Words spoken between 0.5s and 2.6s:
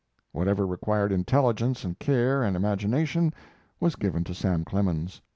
required intelligence and care and